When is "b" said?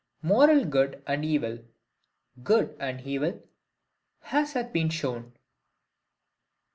5.33-5.39